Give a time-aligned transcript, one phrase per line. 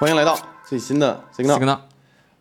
[0.00, 1.60] 欢迎来到最新的 Signal。
[1.60, 1.78] Signal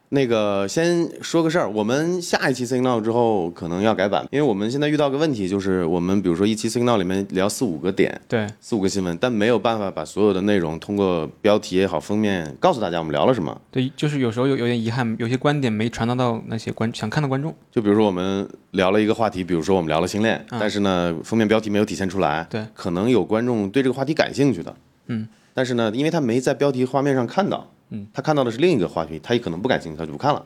[0.08, 13.60] 那个先说个事儿，我们下一期 Signal 之后可能要改版，因为我们现在遇到个问题，就是我们比如说一期 Signal 里面聊四五个点，对四五个新闻，但没有办法把所有的内容通过标题也好、封面告诉大家我们聊了什么。
[13.70, 17.54] 对，就是有时候有有点遗憾，有些观点没传达到那些观想看的观众。
[17.70, 24.74] 就比如说我们聊了一个话题，比如说我们聊了星链，但是呢封面标题没有体现出来，对可能有观众对这个话题感兴趣的，
[25.08, 25.28] 嗯，
[25.60, 30.46] 但是呢，因为他没在标题画面上看到，嗯，他看到的是另一个话题，他也可能不感兴趣，他就不看了。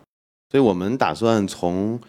[0.49, 1.99] 所以我们打算从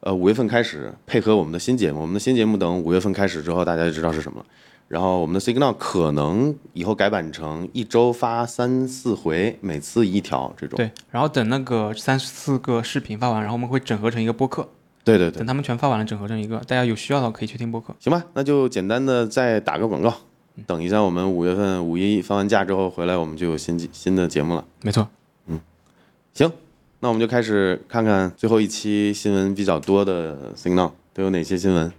[0.00, 4.46] 呃五月份开始配合我们的新节目，我们的新节目等五月份开始之后，大家就知道是什么了。
[4.88, 10.76] 然后我们的 Signal 可能以后改版成一周发三四回，每次一条这种。
[10.76, 14.68] 对，然后等那个三四个视频发完，然后我们会整合成一个播客，
[15.04, 17.94] 对对对等他们全发完了，整合成一个，大家有需要的可以去听播客。
[17.98, 20.14] 行吧，那就简单的再打个广告，
[20.66, 24.64] 等一下我们五月份五一放完假之后回来，我们就有新新的节目了。
[24.82, 25.08] 没错，
[25.46, 25.60] 嗯
[26.34, 26.52] 行，
[27.00, 31.92] 那我们就开始看看最后一期新闻比较多的 Signal 都有哪些新闻。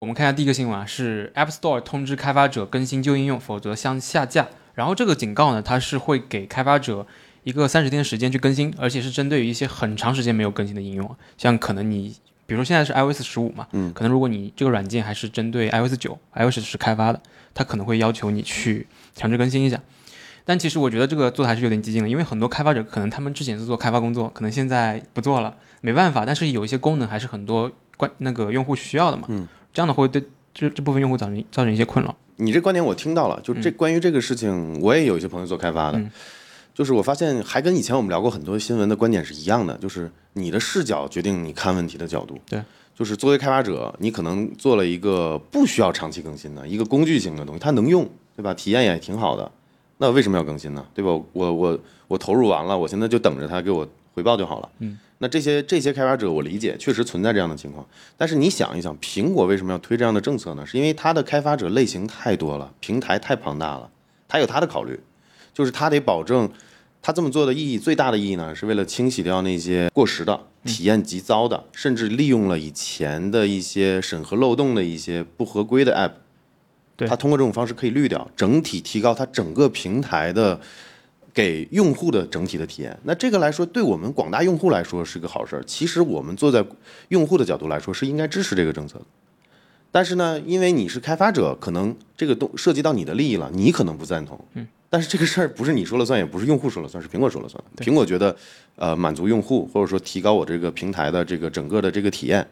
[0.00, 4.48] 我们看一下第一个新闻啊，是 App Store 通知开发者更新旧应用，否则将下架。
[4.74, 7.06] 然后这个警告呢，它是会给开发者
[7.42, 12.16] 一个三十天时间去更新，而且是针对于一些很长时间没有更新的应用，像可能你，
[12.50, 17.22] 比如说现在是 iOS 十五嘛，嗯，可能如果你这个软件还是针对 iOS 九，iOS 是开发的，
[17.54, 19.80] 它可能会要求你去强制更新一下。
[20.44, 26.26] 但其实我觉得这个做的还是有点激进了，因为很多开发者可能他们之前是做开发工作，可能现在不做了，没办法。
[26.26, 30.20] 但是有一些功能还是很多关那个用户需要的嘛，嗯，这样的会对
[30.52, 32.12] 这这部分用户造成造成一些困扰。
[32.34, 36.10] 你这观点我听到了，就这关于这个事情，我也有一些朋友做开发的，嗯
[36.80, 42.38] 就是我发现还跟以前我们聊过很多新闻的观点是一样的，就是你的视角决定你看问题的角度。
[42.48, 42.58] 对，
[42.96, 48.54] 就是作为开发者，你可能做了一个不需要长期更新的一个工具型的东西，它能用，对吧？
[48.54, 49.52] 体验也挺好的，
[49.98, 50.82] 那为什么要更新呢？
[50.94, 51.10] 对吧？
[51.34, 51.78] 我我
[52.08, 54.68] 我投入完了，我现在就等着它给我回报就好了。
[54.78, 60.64] 嗯，那这些这些开发者，我理解确实存在这样的情况，但是你想一想，苹果为什么要推这样的政策呢？
[60.64, 63.90] 是因为它的开发者类型太多了，平台太庞大了，
[64.26, 64.98] 它有它的考虑，
[65.52, 66.50] 就是它得保证。
[67.02, 76.12] 它这么做的意义最大的意义呢，是为了清洗掉那些过时的、体验极糟的，甚至利用了以前的一些审核漏洞的一些不合规的 app。
[76.96, 80.60] 对它通过这种方式可以滤掉，整体提高它整个平台的
[81.32, 82.94] 给用户的整体的体验。
[83.04, 85.64] 那这个来说，对我们广大用户来说是个好事儿。
[85.64, 86.62] 其实我们坐在
[87.08, 89.04] 用户的角度来说，是应该支持这个政策的。
[89.90, 94.38] 但是呢，因为你是开发者，可能这个东涉及到你的利益了，你可能不赞同。
[94.52, 94.68] 嗯。
[94.92, 97.62] 但是这个事儿不是你说了算，也不是用户说了算，是苹果说了算。
[97.76, 98.36] 苹果觉得，
[98.74, 102.44] 呃，满足用户或者说提高我这个平台的这个整个的这个体验，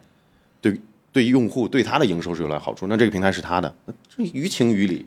[0.60, 0.80] 对
[1.12, 5.04] 对用户对他的营收是有来好处，那这个平台是他的，那这于情于理。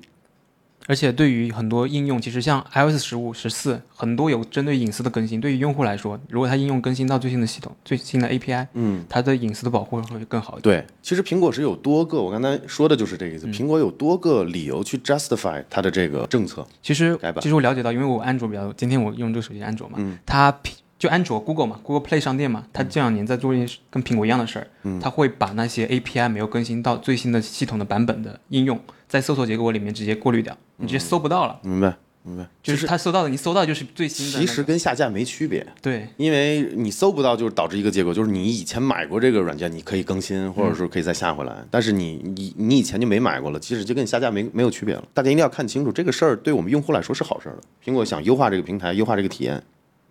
[0.88, 5.40] 而且对于很多应用，其实像 iOS 十五、十四，很多有针对隐私的更新。
[5.40, 10.84] 对于用户来说，如果它应用更新到最新的系统、最新的 API，嗯，它的隐私的保护会更好一点。
[10.84, 13.48] 对，其实苹果是有多个，我刚才说的就是这个意思。
[13.48, 16.66] 苹果有多个理由去 justify 它的这个政策。
[16.82, 24.68] 其实其实我了解到，因为我安卓比较，今天我用这个手机安卓嘛，它苹就安卓 Google 嘛，Google Play 商店嘛，它这两年在做一件跟苹果一样的事儿，
[25.02, 31.60] 它会把那些 API 没有更新到最新的系统的版本的应用，在搜索结果里面直接过滤掉，你直接搜不到了。
[31.64, 32.46] 明白，明白。
[32.62, 34.46] 就是它搜到的，你搜到就是最新的、那个。
[34.46, 45.04] 其实跟下架没区别，对因为你搜不到，就是导致一个结果，就是你以前买过这个软件，你可以更新，或者说可以再下回来，但是你你你以前就没买过了，其实就跟你下架没没有区别了。
[45.16, 47.64] 大家一定要看清楚这个事儿，对我们用户来说是好事儿的。
[47.84, 49.64] 苹果想优化这个平台，优化这个体验，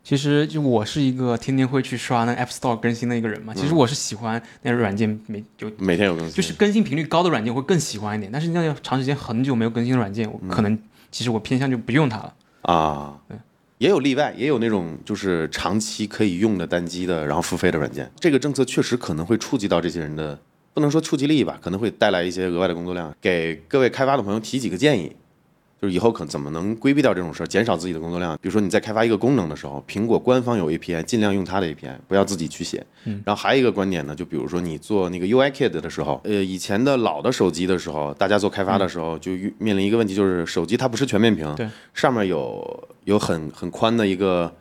[0.03, 10.78] 其实就我是一个天天会去刷那 App Store 更新的一个人嘛，其实我是喜欢那个软件每就每天有更新，就是更新频率高的软件我会更喜欢一点，但是那要长时间很久没有更新的软件，我可能
[11.10, 12.34] 其实我偏向就不用它了。
[12.62, 13.21] 啊，
[13.78, 18.10] 也有例外，也有那种就是长期可以用的单机的，然后付费的软件。
[18.19, 20.39] 这个政策确实可能会触及到这些人的，
[20.75, 23.15] 不能说触及利益吧，可能会带来一些额外的工作量。
[23.21, 25.15] 给各位开发的朋友提几个建议，
[25.80, 28.34] 就是以后可怎么能规避掉这种事儿，减少自己的工作量。
[28.42, 32.84] 比如说你在开发一个功能的时候，苹果官方有 API，尽量用它的 API，不要自己去写。
[33.06, 44.54] 嗯然后还有一个观点呢，就比如说你做那个 UI Kit 的时候，呃，以前的老的手机的时候，大家做开发的时候就面临一个问题，就是手机它不是全面屏，对，上面有有很很宽的一个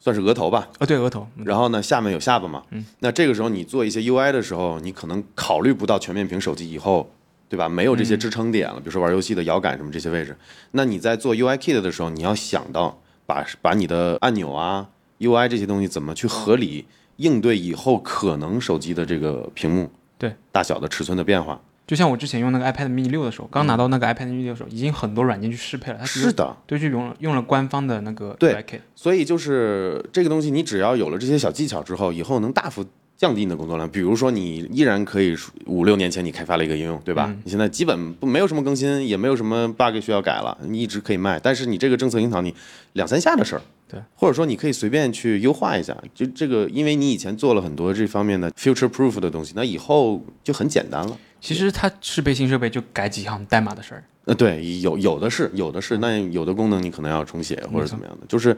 [0.00, 2.64] 算是额头吧，哦，对，额头，嗯然后呢下面有下巴嘛，
[2.98, 7.08] 那这个时候你做一些 UI 的时候，你可能考虑不到全面屏手机以后。
[7.48, 7.68] 对吧？
[7.68, 10.36] 没有这些支撑点了，比如说玩游戏的摇杆什么这些位置，
[10.72, 14.88] 那你在做 UI Kit 的时候，你要想到把把你的按钮啊、
[15.20, 16.86] UI 这些东西怎么去合理
[17.16, 21.60] 应对以后可能手机的这个屏幕对大小的尺寸的变化。
[21.86, 32.84] 就像我之前用那个 iPad mini 六的时候，刚拿到那个 iPad mini 六的时候，已经很多软件去适配了，它是的，对，就用了用了官方的那个对 Racket，所以就是这个东西，你只要有了这些小技巧之后，以后能大幅
[33.18, 33.86] 降低你的工作量。
[33.90, 35.36] 比如说，你依然可以
[35.66, 37.26] 五六年前你开发了一个应用，对吧？
[37.28, 41.38] 嗯你现在基本不没有什么更新，也没有什么 bug 需要改了，你一直可以卖。
[41.38, 42.54] 但是你这个政策影响你
[42.94, 45.94] 两三下的事儿，对，或者说你可以随便去优化一下。
[46.14, 51.18] 就这个，因为你以前做了很多这方面的 future proof 的东西，那以后就很简单了。
[51.40, 54.04] 其实它适配新设备就改几行代码的事儿。
[54.26, 58.56] 呃，对，有有的是，有的是，那有的功能你可能要重写或者怎么样的，就是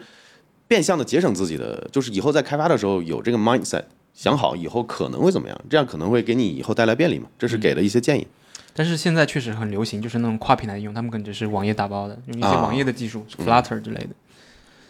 [0.66, 3.84] 变相的节省自己的，就是以后在开发的时候有这个 mindset，
[4.20, 8.26] 想好以后可能会怎么样，这样可能会给你以后带来便利嘛，这是给的一些建议。
[8.74, 14.10] 但是现在确实很流行，就是那种跨平台应用，他们可能只是网页打包的，用一些啊网页的技术、Flutter 之类的。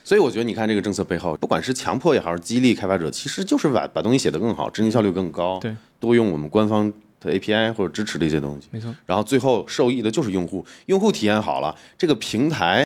[0.02, 8.66] 所以我觉得你看这个政策背后，不管是强迫也好，是激励开发者，其实就是把把东西写得更好，执行效率更高，对，多用我们官方的 API 或者支持的一些东西。
[8.72, 12.84] 没错，然后最后受益的就是用户，用户体验好了，这个平台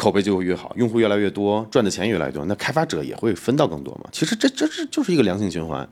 [0.00, 4.08] 口碑就会越好，用户越来越多，赚的钱越来越多，那开发者也会分到更多嘛。
[4.10, 5.86] 其实这这这就是一个良性循环。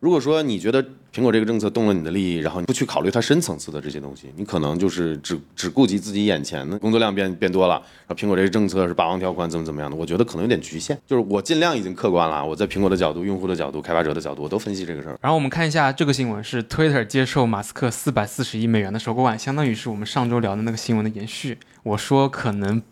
[0.00, 0.84] 如果说你觉得
[1.14, 7.76] 苹果这个政策动了你的利益，然后你不去考虑它深层次的这些东西，你可能就是只只顾及自己眼前的工作量变变多了，
[8.06, 10.98] 然后苹果这个政策是霸王条款怎么怎么样的，我觉得可能有点局限。
[11.06, 15.16] 就是我尽量已经客观了，我在苹果的角度、用户的角度、开发者的角度，我都分析这个事儿。
[15.22, 21.56] 然后我们看一下这个新闻，是 Twitter 接受马斯克四百四十亿美元的收购案，相当于是我们上周聊的那个新闻的延续。
[21.82, 22.82] 我说可能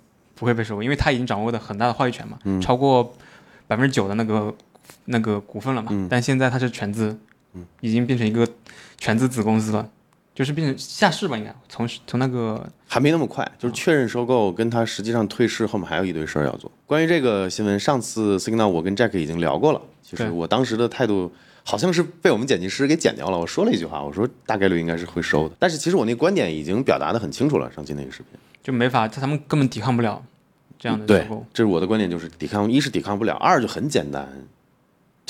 [0.42, 3.14] 不会被收购，因为他已经掌握的很大的话语权嘛，超过
[3.68, 4.52] 百分之九的那个
[5.04, 6.08] 那个股份了嘛。
[6.10, 7.16] 但现在他是全资，
[7.80, 8.44] 已经变成一个
[8.98, 9.88] 全资子公司了，
[10.34, 16.68] 就是变成下市吧，应该从从那个还没那么快，就是确认收购跟他实际上退市后面还有一堆事儿要做。
[16.86, 19.80] 关于这个新闻，上次 Signal 我跟 Jack 已经聊过了。
[20.02, 23.38] 其实我当时的态度好像是被我们剪辑师给剪掉了。
[23.38, 25.54] 我说了一句话，我说大概率应该是会收的。
[25.60, 28.40] 但是其实我那观点已经表达的很清楚了，上期那个视频。
[28.62, 30.22] 就没法，他们根本抵抗不了
[30.82, 34.28] 这样的对收购。，这是我的观点，就是抵抗，一是抵抗不了，二就很简单，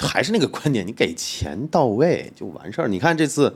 [0.00, 2.88] 还是那个观点，你给钱到位就完事儿。
[2.88, 3.54] 你看这次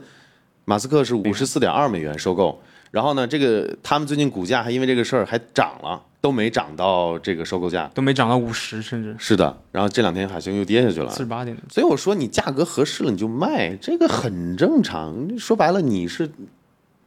[0.65, 2.61] 马斯克是五十四点二美元收购，
[2.91, 7.89] 然后呢，这个他们最近股价还因为这个事儿还涨了，都没涨到这个收购价。
[7.95, 11.57] 都没涨到五十，甚至是的，然后这两天海星又跌下去了四，十八点。
[11.67, 15.35] 所以我说你价格合适了你就卖，这个很正常。
[15.39, 16.29] 说白了，你是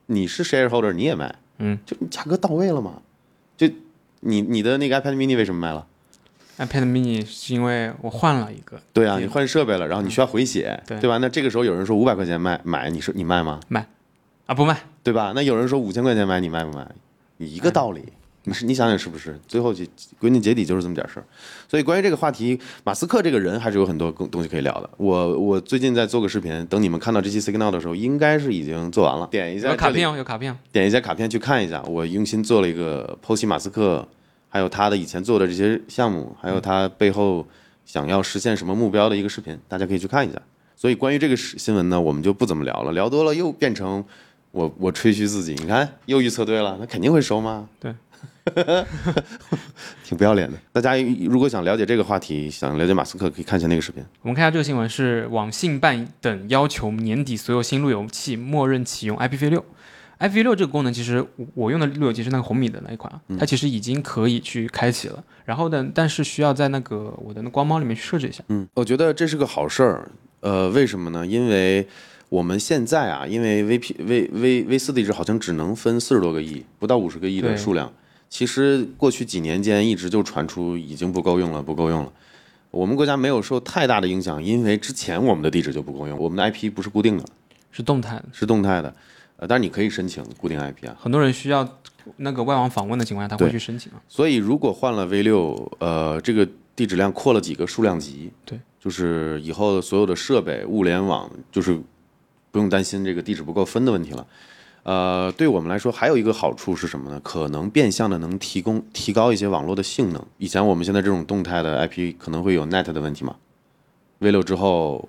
[0.06, 3.00] 你是 shareholder 你也卖，嗯，就你价格到位了嘛。
[4.22, 5.86] 就你你的那个 iPad mini 为什么卖了
[6.58, 11.18] ？iPad mini 是因为我换了一个，对啊，你换设备了，然后你需要回血，对对吧？
[11.18, 13.60] 那这个时候有人说五百块钱卖买，你说你卖吗？
[13.68, 13.86] 卖
[14.46, 15.32] 啊不卖，对吧？
[15.34, 16.86] 那有人说五千块钱买，你卖不卖？
[17.38, 18.04] 一个道理。
[18.44, 19.38] 你是你想想是不是？
[19.46, 19.86] 最后结
[20.18, 21.24] 归根结底就是这么点事儿。
[21.68, 24.88] 所以关于这个话题，马斯克这个人还是有很多东西可以聊的。
[24.96, 29.26] 我我最近在做个视频，等你们看到这期 Signal 的时候，应该是已经做完了。
[29.30, 30.56] 点一下有卡片哦，有卡片哦。
[30.72, 34.06] 点一下卡片去看一下，我用心做了一个剖析马斯克，
[34.48, 37.46] 还有他的以前做的这些项目，还有他背后
[37.84, 40.40] 想要实现什么目标的一个视频，大家可以去看一下。
[40.76, 44.02] 所以关于这个事新闻呢，我们就不怎么聊了，聊多了又变成
[44.50, 47.68] 我我吹嘘自己，你看又预测对了，那肯定会收吗？
[47.78, 47.94] 对，
[50.04, 50.58] 挺不要脸的。
[50.72, 50.96] 大家
[51.28, 54.02] 如果想了解这个话题，想了解马斯克，可以看一下那个视频。
[54.22, 59.62] 我们看一下这个新闻是网信办等要求年底所有新路由器默认启用 IPv6。
[60.20, 65.24] IPv 六这个功能，其实我我用的路由器是那个红米的那一款啊，它其实已经可以去开启了。
[65.46, 68.44] 然后呢，但是需要在那个我的那光猫里面去设置一下。
[68.48, 70.10] 嗯，我觉得这是个好事儿。
[70.40, 71.26] 呃，为什么呢？
[71.26, 71.88] 因为
[72.28, 77.90] 我们现在啊，因为 VP V V V 四地址好像只能分四十多个亿，不到五十个亿的数量。
[78.30, 82.12] 其实过去几年间一直就传出已经不够用了，不够用了。
[82.70, 87.24] 我们国家没有受太大的影响，因为之前我们的地址就不够用，我们的 IP 不是固定的，
[87.72, 88.94] 是动态的，是动态的。
[89.36, 90.96] 呃，但是你可以申请固定 IP 啊。
[91.00, 91.68] 很多人需要
[92.18, 94.00] 那个外网访问的情况下，他会去申请啊。
[94.08, 101.74] 所以如果换了 V 六，呃，这个地址量扩了几个数量级，对，就是以后所有的设备、物联网，就是
[102.52, 104.24] 不用担心这个地址不够分的问题了。
[104.82, 107.20] 呃，对我们来说还有一个好处是什么呢？
[107.22, 110.24] 可能变相的能提供提高一些网络的性能。
[110.38, 113.36] 以前我们现在这种动态的 IP 可能会有 NET 的问题嘛
[114.20, 115.08] ，V 六之后，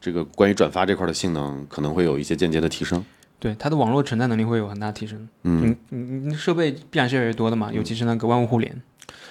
[0.00, 3.04] 这个关于转发这块的性能可能会有一些间接的提升。
[3.38, 5.28] 对它的网络承载能力会有很大提升。
[5.44, 8.82] 嗯，你你设备必然是越来越多的嘛，尤其是那个万物互联。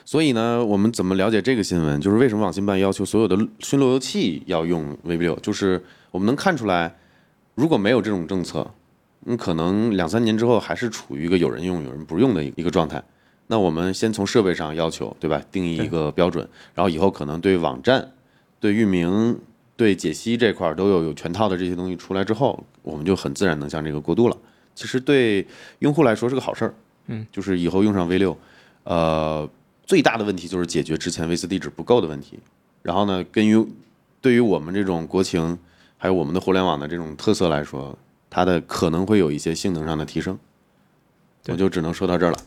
[0.05, 2.00] 所以呢，我们怎么了解这个新闻？
[2.00, 5.36] 就是为什么网信办要求所有的新路由器要用 V 六？
[5.39, 6.96] 就是我们能看出来，
[7.55, 8.72] 如果没有这种政策，
[9.25, 13.03] 嗯，可能两三年之后还是处于一个有人用、有人不用的一个状态。
[13.48, 15.41] 那我们先从设备上要求，对吧？
[15.51, 18.12] 定义一个标准，然后以后可能对网站、
[18.60, 19.38] 对域名、
[19.75, 24.38] 对解析这块儿都有有全套的这些东西出来之后，我们就很自然能向这个过渡了。
[24.74, 25.46] 其实对
[25.79, 26.74] 用户来说是个好事儿。
[27.08, 28.36] 嗯，就是以后用上 V 六，
[28.84, 29.48] 呃，
[29.86, 32.39] 最大的问题就是解决之前 V4 地址不够的问题。
[32.82, 33.63] 然后呢，根于
[34.22, 35.58] 对于我们这种国情，
[35.98, 37.96] 还有我们的互联网的这种特色来说，
[38.35, 40.37] 它的可能会有一些性能上的提升。
[41.47, 42.37] 我就只能说到这儿了。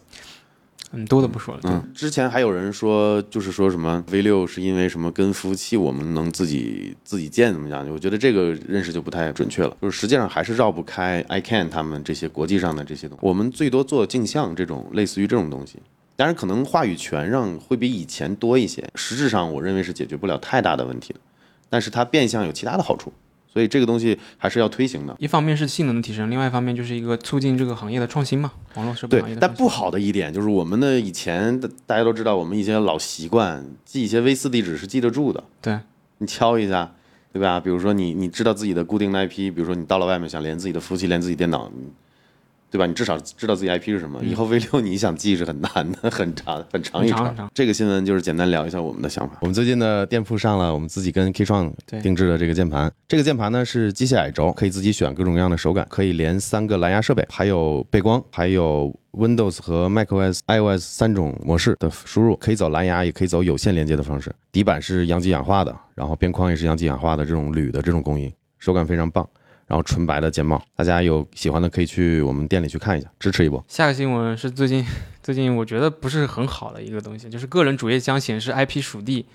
[0.93, 1.61] 嗯，多的不说了。
[1.65, 7.89] 嗯，之前还有人说，就是说什么 V 六是因为什么跟服务器我们能自己自己建怎么样？
[7.89, 9.75] 我觉得这个认识就不太准确了。
[9.81, 13.27] 就是实际上还是绕不开 iCan 他们这些国际上的这些东西。
[13.27, 15.79] 我们最多做镜像这种类似于这种东西，
[16.17, 18.87] 当然可能话语权上会比以前多一些。
[18.95, 21.21] 实质上我认为是解决不了太大的问题的，
[21.71, 23.11] 但是它变相有其他的好处。
[23.53, 25.17] 所以这个东西还是要推行的。
[25.19, 29.41] 一方面是性能的提升，另外一方面就是一个促进这个行业的创新嘛，网络设备行业的。
[29.41, 35.43] 但不好的一点就是我们的以前大家都知道，我们一些老习惯记一些 V 四地址是记得住的。
[35.61, 35.79] 对，
[36.19, 36.93] 你敲一下，
[37.33, 37.59] 对吧？
[37.59, 41.71] 比如说你你知道自己的固定的 IP，比如说你到了外面想连自己的服务器，连自己电脑。
[42.71, 42.87] 对吧？
[42.87, 44.23] 你至少知道自己 IP 是什么。
[44.23, 45.71] 以后 V 六你想记是很难
[46.03, 47.51] 的， 很长很长一长。
[47.55, 49.39] 这个新闻就是简单聊一下我们的想法。
[49.41, 51.73] 我们最近的店铺上了我们自己跟 K 创
[52.03, 52.93] 定制的这个键盘。
[53.07, 64.31] 这个键盘呢是机械矮轴，可以自己选各种各样的手感，可以连三个蓝牙设备，还有背光，还有 Windows 和 macOS、iOS 三种模式的输入，可以走蓝牙，也可以走有线连接的方式。
[64.53, 69.27] 底板是阳极氧化的，然后边框也是阳极氧化的这种铝的这种工艺，手感非常棒。
[69.69, 73.63] 然后纯白的键帽，大家有喜欢的可以去我们店里去看一下，支持一波。
[73.69, 74.83] 下个新闻是最近
[75.23, 79.27] 最近我觉得不是很好的一个东西，就是个人主页将显示 IP 属地，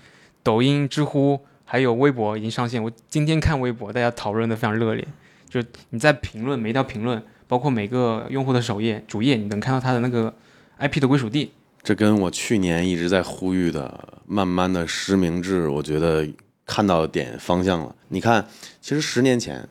[0.42, 2.82] 抖音、知乎还有微博已经上线。
[2.82, 5.06] 我今天看微博，大家讨论的非常热烈，
[5.48, 10.34] 就是你在评论每一条评论，包括每个用户的首页主页，你能看到他的那个
[10.80, 11.52] IP 的归属地。
[11.84, 16.28] 这跟我去年一直在呼吁的慢慢的实名制，我觉得
[16.66, 17.94] 看到点方向了。
[18.08, 18.44] 你看，
[18.80, 19.68] 其实十年前。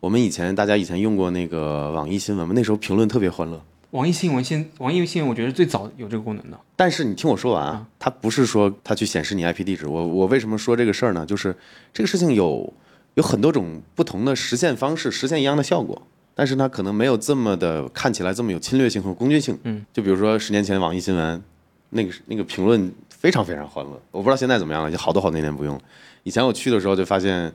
[0.00, 2.54] 我们以前大家以前用过那个网易新闻吗？
[2.56, 3.62] 那时候评论特别欢乐。
[3.90, 6.58] 网易新闻现网易新闻我觉得最早有这个功能的。
[6.74, 9.86] 但是你听我说完啊，它不是说它去显示你 IP 地址。
[9.86, 11.26] 我我为什么说这个事儿呢？
[11.26, 11.54] 就是
[11.92, 12.72] 这个事情有
[13.14, 16.00] 有很多种不同的实现方式，实现一样的效果，
[16.34, 19.58] 但是它可能没有这么的看起来这么有侵略性和攻击性。
[19.64, 19.84] 嗯。
[19.92, 21.42] 就比如说十年前网易新闻
[21.90, 25.82] 那个那个评论非常非常欢乐，我不知道现在怎么样了，已经好多好多年不用了。
[26.22, 27.52] 以前我去的时候就发现。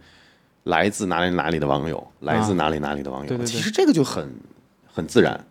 [0.66, 4.30] 来自哪里哪里的网友，来自哪里哪里的网友，其实这个就很
[4.94, 5.44] 很自然。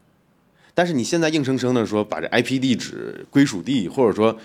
[0.75, 4.39] 但是你现在硬生生的说把这 IP 地址、归属地，或者说。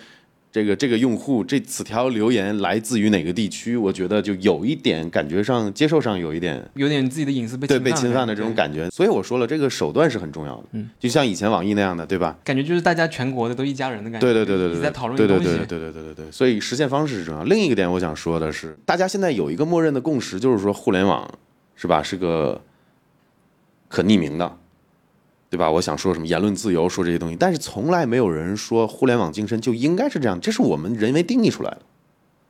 [0.51, 3.77] 这个这个用户这此条留言来自于哪个地区？
[3.77, 8.89] 我觉得就有一点感觉上接受上有一点有点自己的隐私被对被侵犯的这种感觉。
[8.89, 10.63] 所以我说了，这个手段是很重要的。
[10.71, 12.35] 嗯，就像以前网易那样的，对吧？
[12.43, 14.25] 感觉就是大家全国的都一家人的感觉。
[14.25, 16.31] 对对对对对，在讨论对对对对对对对对。
[16.31, 17.43] 所以实现方式是重要。
[17.43, 21.31] 另一个点我想说的是，大家现在有一个默认的共识，就是说互联网
[21.75, 22.01] 是吧？
[22.01, 22.59] 是个
[23.87, 24.57] 可匿名的。
[25.49, 25.69] 对吧？
[25.71, 31.81] 我想说什么言论自由，说这些东西，但是从来没有人说互联网精神就应该是这样，这是我们人为定义出来的。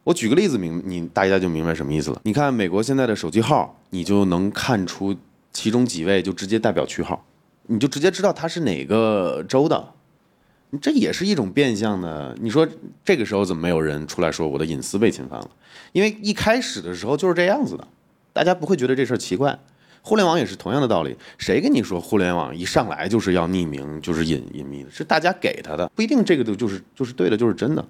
[0.03, 2.19] 我举个例子，明你大家就明白什么意思了。
[2.23, 5.15] 你看美国现在的手机号，你就能看出
[5.53, 7.25] 其中几位就直接代表区号，
[7.67, 9.93] 你就直接知道他是哪个州的，
[10.81, 12.35] 这也是一种变相的。
[12.41, 12.67] 你说
[13.05, 15.49] 这个时候怎么没有人出来说我的隐私被侵犯了？
[15.93, 17.87] 因为一开始的时候就是这样子的，
[18.33, 19.57] 大家不会觉得这事儿奇怪。
[20.09, 27.85] 互联网也是同样的道理，谁跟你说互联网一上来就是要匿名，就是隐隐秘的，是大家给他的，不一定这个就就是就是对的，就是真的。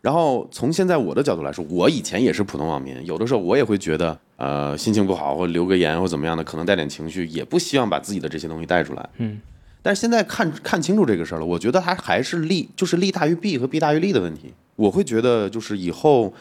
[0.00, 9.06] 然后从现在我的角度来说，我以前也是普通网民，有的时候我也会觉得，呃，心情不好或留个言或怎么样的，可能带点情绪，也不希望把自己的这些东西带出来。
[9.18, 9.38] 嗯。
[9.82, 14.54] 但是现在看看清楚这个事儿了，我觉得它还是利，就是利大于弊和弊大于利的问题。
[14.76, 16.32] 我会觉得就是以后。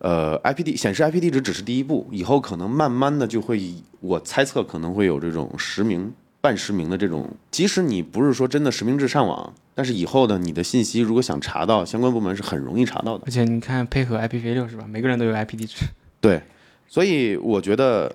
[0.00, 3.60] 呃，IP 地显示 IP 地址只是第一步，以后可能慢慢的就会，
[4.00, 7.28] 我猜测可能会有这种实名、半实名的这种。
[7.50, 13.24] 即使你不是说真的实名制上网，但是以后的你的信息如果想查到，相关部门是很容易查到的。
[13.26, 14.86] 而且你看，配合 IPv6 是吧？
[14.88, 15.84] 每个人都有 IP 地址。
[16.18, 16.42] 对，
[16.88, 18.10] 所以我觉得，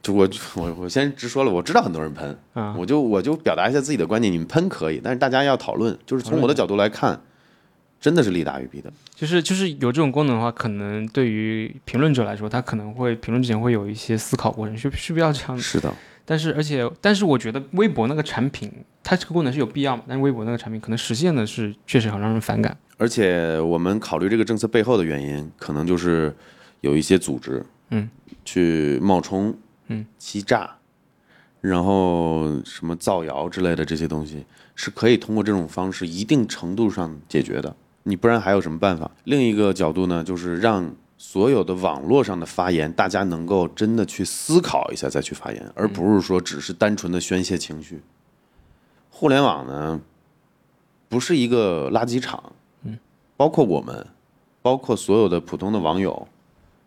[0.00, 2.34] 就我我我先直说了，我知道很多人喷，
[2.74, 7.20] 我就我就表达一下自己的观点，你们喷可以，但是大家要讨论，就是从我的角度来看。
[8.06, 15.58] 真的是利大于弊的，就是就是有这种功能的话，可能对于评论者来说，他可能会评论之前会有一些思考过程，需需不需要这样？
[15.58, 15.92] 是的。
[16.24, 18.70] 但是而且但是我觉得微博那个产品，
[19.02, 22.78] 它这个功能是有必要，但是微博那个产品可能实现的是确实很让人反感。
[22.96, 26.32] 而且我们考虑这个政策背后的原因，可能就是
[26.82, 28.08] 有一些组织，嗯，
[28.44, 29.52] 去冒充，
[29.88, 30.76] 嗯，欺诈，
[31.60, 34.46] 然后什么造谣之类的这些东西，
[34.76, 37.74] 是可以通过这种方式一定程度上解决的。
[38.08, 39.10] 你不然还有什么办法？
[39.24, 48.00] 另一个角度呢，就是让所有的网络上的发言，大家能够真的去思考一下再去发言，而不是说只是单纯的宣泄情绪。
[49.10, 50.00] 互联网呢，
[51.08, 52.52] 不是一个垃圾场，
[52.84, 52.96] 嗯，
[53.36, 54.06] 包括我们，
[54.62, 56.28] 包括所有的普通的网友，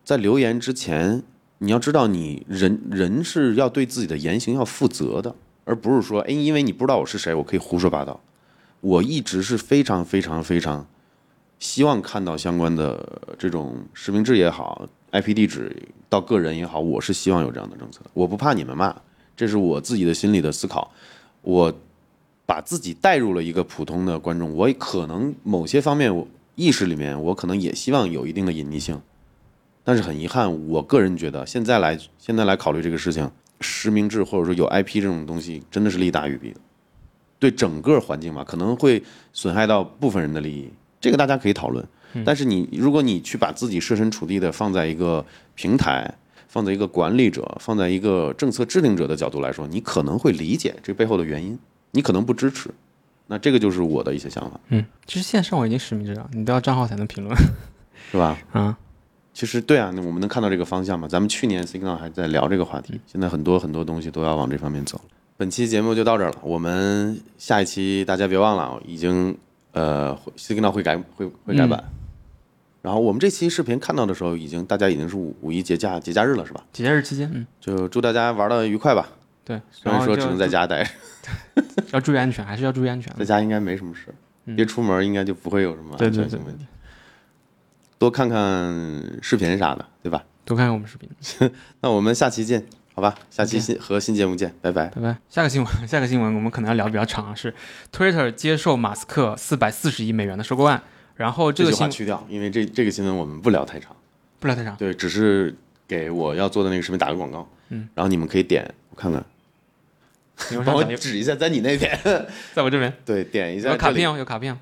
[0.02, 1.22] 在留言之前，
[1.58, 5.34] 你要知道，你人人是要对自己的言行要负责的，
[5.66, 8.18] 而不是说，哎，因为你不知道我是谁，我可以胡说八道。
[8.80, 10.86] 我一直是非常非常非常
[11.60, 15.74] 希望看到相关的这种实名制也好，IP 地址
[16.08, 18.00] 到个人也好，我是希望有这样的政策。
[18.14, 18.94] 我不怕你们骂，
[19.36, 20.90] 这是我自己的心里的思考。
[21.42, 21.72] 我
[22.46, 26.26] 把自己带入了一个普通的观众，我可能某些方面我
[26.56, 29.00] 意识里面，我可能也希望有一定的隐匿性。
[29.84, 36.60] 但是很遗憾，我个人觉得现在来现在来考虑这个事情，实名制或者说有 IP 这种东西，真的是利大于弊的。
[37.38, 39.02] 对整个环境嘛，可能会
[39.32, 41.84] 损害到部分人的利益，这个大家可以讨论。
[42.24, 46.12] 但是你如果你去把自己设身处地的放在一个平台，
[46.48, 51.56] 放在一个管理者，放在一个政策制定者的角度来说，你可能会理解这背后的原因，
[51.92, 52.68] 你可能不支持。
[53.28, 57.32] 那这个就是我的一些想法，嗯，其实线上我已经实名制了，你都要账号才能评论，
[58.10, 58.36] 是吧？
[58.50, 58.76] 啊，
[59.32, 61.06] 其实对啊，那我们能看到这个方向嘛？
[61.06, 65.00] 咱们去年 Signal 还在聊这个话题，现在很多很多东西都要往这方面走。
[65.36, 69.38] 本期节目就到这儿了，我们下一期大家别忘了，已经
[69.72, 71.82] 呃 Signal 会改会会改版。
[72.82, 76.64] 然后我们这期视频看到的时候，已经大家已经是五五一节假节假日了，是吧？
[76.72, 79.08] 节假日期间，嗯，就祝大家玩的愉快吧。
[79.44, 80.88] 对，虽然说只能在家待，
[81.92, 83.12] 要注意安全，还是要注意安全。
[83.16, 84.14] 在家应该没什么事，
[84.56, 86.66] 别出门应该就不会有什么安全性问题。
[87.98, 88.72] 多看看
[89.20, 90.24] 视频啥的，对吧？
[90.46, 91.10] 多看看我们视频。
[91.82, 92.64] 那我们下期见。
[92.94, 95.16] 好吧，下期新和新节目见，拜拜，拜拜。
[95.28, 97.54] 下个新闻， 下个新闻我们可能要聊比较长，是
[97.92, 100.82] Twitter 接受马斯克四百四十亿美元的收购案。
[101.16, 103.94] 然后这个话去掉，因为这这个新闻我们不聊太长，
[104.38, 104.74] 不聊太长。
[104.76, 105.54] 对，只是
[105.86, 107.46] 给我要做的那个视频打个广告。
[107.68, 109.22] 嗯，然后你们可以点，我看看，
[110.64, 111.98] 帮我指一下，在你那边，
[112.54, 112.90] 在我这边。
[113.04, 113.70] 对，点一下。
[113.70, 114.56] 有卡片哦，有卡片。